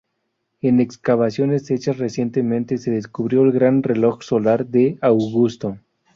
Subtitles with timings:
[0.61, 5.77] En excavaciones hechas recientemente se descubrió el gran reloj solar de Augusto.